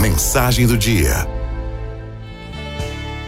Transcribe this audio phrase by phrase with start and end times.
[0.00, 1.26] Mensagem do dia.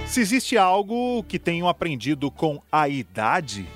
[0.07, 3.67] Se existe algo que tenho aprendido com a idade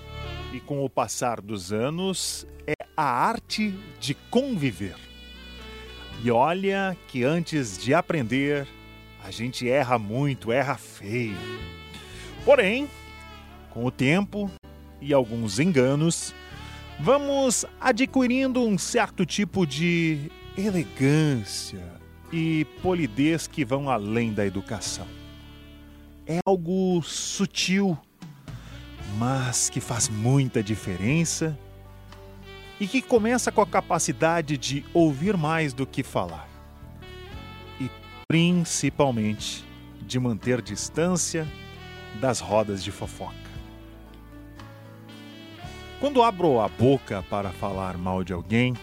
[0.53, 4.97] e com o passar dos anos, é a arte de conviver.
[6.23, 8.67] E olha que antes de aprender,
[9.23, 11.37] a gente erra muito, erra feio.
[12.45, 12.89] Porém,
[13.71, 14.51] com o tempo
[15.01, 16.35] e alguns enganos,
[16.99, 21.98] vamos adquirindo um certo tipo de elegância
[22.33, 25.07] e polidez que vão além da educação.
[26.27, 27.97] É algo sutil,
[29.17, 31.59] mas que faz muita diferença
[32.79, 36.49] e que começa com a capacidade de ouvir mais do que falar.
[37.81, 37.91] E
[38.29, 39.65] principalmente
[40.03, 41.47] de manter distância
[42.21, 43.49] das rodas de fofoca.
[46.01, 48.75] Quando abro a boca para falar mal de alguém,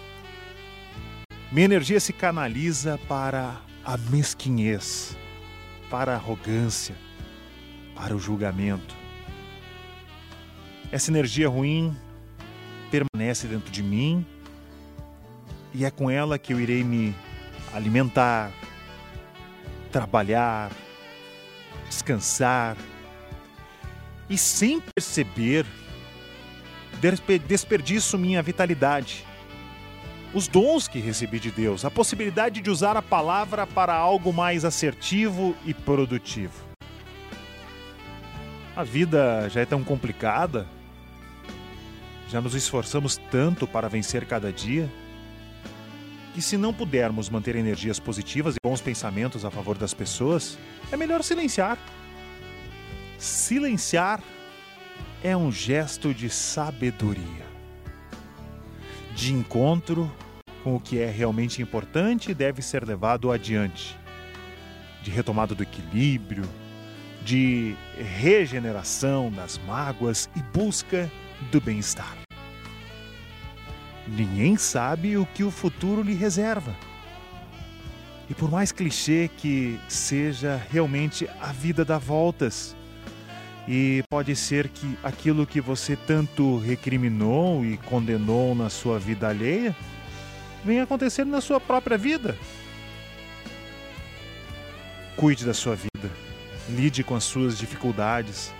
[1.55, 5.15] minha energia se canaliza para a mesquinhez,
[5.89, 6.93] para a arrogância,
[7.95, 8.93] para o julgamento.
[10.91, 11.95] Essa energia ruim
[12.91, 14.25] permanece dentro de mim
[15.73, 17.15] e é com ela que eu irei me
[17.73, 18.51] alimentar,
[19.93, 20.69] trabalhar,
[21.87, 22.75] descansar
[24.29, 25.65] e sem perceber
[27.47, 29.25] desperdiço minha vitalidade,
[30.35, 34.65] os dons que recebi de Deus, a possibilidade de usar a palavra para algo mais
[34.65, 36.65] assertivo e produtivo.
[38.75, 40.67] A vida já é tão complicada,
[42.27, 44.91] já nos esforçamos tanto para vencer cada dia,
[46.33, 50.57] que se não pudermos manter energias positivas e bons pensamentos a favor das pessoas,
[50.91, 51.79] é melhor silenciar.
[53.17, 54.21] Silenciar
[55.23, 57.45] é um gesto de sabedoria,
[59.15, 60.11] de encontro
[60.65, 63.95] com o que é realmente importante e deve ser levado adiante,
[65.03, 66.41] de retomada do equilíbrio,
[67.23, 67.75] de
[68.17, 71.07] regeneração das mágoas e busca
[71.51, 72.17] do bem-estar.
[74.07, 76.75] Ninguém sabe o que o futuro lhe reserva.
[78.27, 82.75] E por mais clichê que seja, realmente a vida dá voltas
[83.67, 89.75] e pode ser que aquilo que você tanto recriminou e condenou na sua vida alheia
[90.65, 92.35] venha acontecer na sua própria vida.
[95.15, 96.11] Cuide da sua vida,
[96.69, 98.53] lide com as suas dificuldades,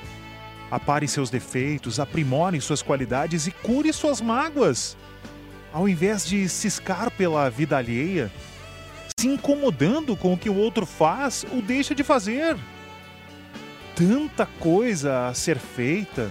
[0.71, 4.95] apare seus defeitos, aprimore suas qualidades e cure suas mágoas.
[5.73, 8.31] Ao invés de ciscar pela vida alheia,
[9.19, 12.55] se incomodando com o que o outro faz ou deixa de fazer
[13.95, 16.29] tanta coisa a ser feita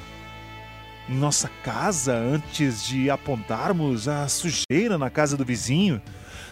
[1.09, 6.01] em nossa casa antes de apontarmos a sujeira na casa do vizinho,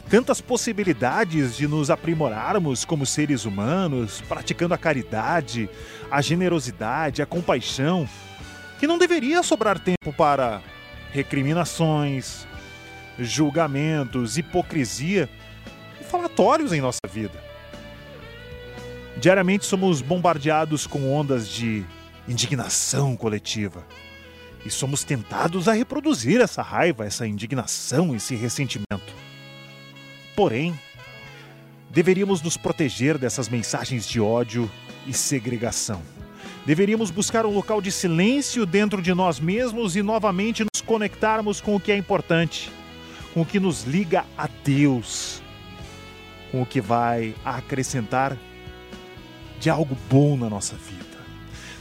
[0.08, 5.70] tantas possibilidades de nos aprimorarmos como seres humanos, praticando a caridade,
[6.10, 8.08] a generosidade, a compaixão,
[8.78, 10.60] que não deveria sobrar tempo para
[11.12, 12.46] recriminações,
[13.18, 15.28] julgamentos, hipocrisia
[16.00, 17.42] e falatórios em nossa vida.
[19.16, 21.84] Diariamente somos bombardeados com ondas de
[22.26, 23.84] indignação coletiva.
[24.64, 29.12] E somos tentados a reproduzir essa raiva, essa indignação, esse ressentimento.
[30.36, 30.78] Porém,
[31.90, 34.70] deveríamos nos proteger dessas mensagens de ódio
[35.06, 36.00] e segregação.
[36.64, 41.74] Deveríamos buscar um local de silêncio dentro de nós mesmos e novamente nos conectarmos com
[41.74, 42.70] o que é importante,
[43.34, 45.42] com o que nos liga a Deus,
[46.52, 48.38] com o que vai acrescentar
[49.58, 51.02] de algo bom na nossa vida.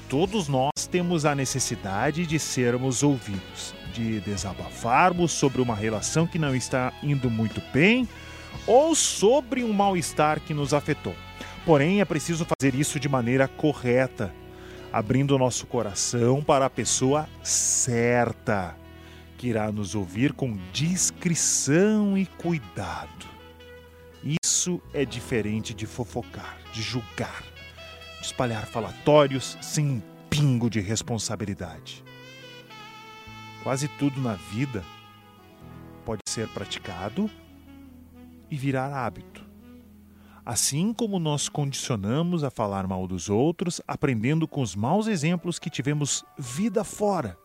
[0.09, 6.53] Todos nós temos a necessidade de sermos ouvidos, de desabafarmos sobre uma relação que não
[6.53, 8.07] está indo muito bem
[8.67, 11.15] ou sobre um mal-estar que nos afetou.
[11.65, 14.33] Porém, é preciso fazer isso de maneira correta,
[14.91, 18.75] abrindo nosso coração para a pessoa certa,
[19.37, 23.31] que irá nos ouvir com discrição e cuidado.
[24.43, 27.51] Isso é diferente de fofocar, de julgar
[28.21, 30.01] de espalhar falatórios sem
[30.31, 32.05] pingo de responsabilidade.
[33.63, 34.81] Quase tudo na vida
[36.05, 37.29] pode ser praticado
[38.49, 39.45] e virar hábito.
[40.45, 45.69] Assim como nós condicionamos a falar mal dos outros, aprendendo com os maus exemplos que
[45.69, 47.37] tivemos vida fora.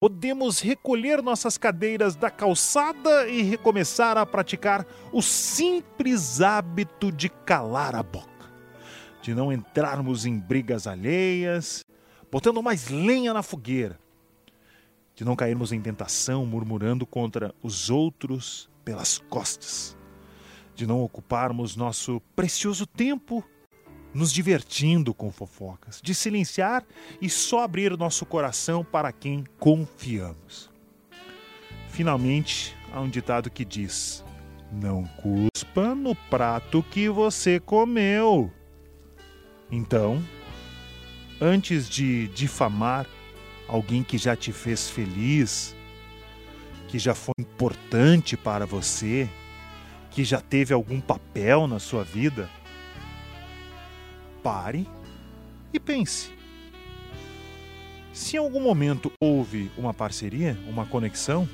[0.00, 7.94] Podemos recolher nossas cadeiras da calçada e recomeçar a praticar o simples hábito de calar
[7.94, 8.36] a boca
[9.26, 11.84] de não entrarmos em brigas alheias,
[12.30, 13.98] botando mais lenha na fogueira,
[15.14, 19.96] de não cairmos em tentação murmurando contra os outros pelas costas,
[20.74, 23.44] de não ocuparmos nosso precioso tempo
[24.12, 26.84] nos divertindo com fofocas, de silenciar
[27.20, 30.70] e só abrir nosso coração para quem confiamos.
[31.88, 34.24] Finalmente, há um ditado que diz:
[34.72, 38.50] Não cuspa no prato que você comeu.
[39.70, 40.22] Então,
[41.40, 43.06] antes de difamar
[43.68, 45.74] alguém que já te fez feliz,
[46.88, 49.28] que já foi importante para você,
[50.10, 52.48] que já teve algum papel na sua vida,
[54.42, 54.88] pare
[55.72, 56.32] e pense.
[58.12, 61.46] Se em algum momento houve uma parceria, uma conexão,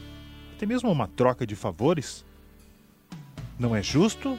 [0.55, 2.25] até mesmo uma troca de favores,
[3.58, 4.38] não é justo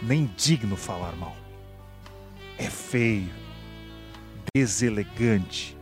[0.00, 1.36] nem digno falar mal.
[2.56, 3.30] É feio,
[4.56, 5.76] deselegante,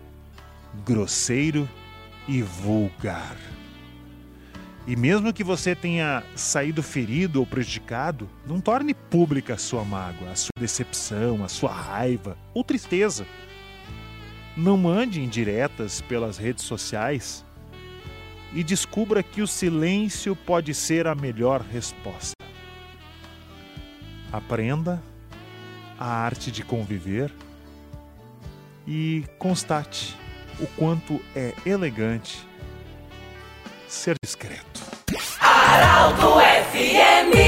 [0.85, 1.69] grosseiro
[2.27, 3.37] e vulgar.
[4.85, 10.33] E mesmo que você tenha saído ferido ou prejudicado, não torne pública a sua mágoa,
[10.33, 13.25] a sua decepção, a sua raiva ou tristeza.
[14.57, 17.45] Não mande indiretas pelas redes sociais
[18.53, 22.35] e descubra que o silêncio pode ser a melhor resposta.
[24.33, 25.01] Aprenda
[25.97, 27.31] a arte de conviver
[28.87, 30.17] e constate
[30.61, 32.47] o quanto é elegante
[33.89, 34.83] ser discreto.
[35.41, 37.44] Arauto FM